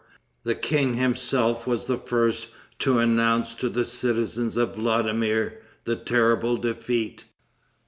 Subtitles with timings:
[0.43, 2.47] The king himself was the first
[2.79, 7.25] to announce to the citizens of Vladimir the terrible defeat.